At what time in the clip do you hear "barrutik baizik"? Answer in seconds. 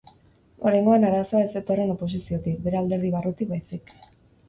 3.21-3.99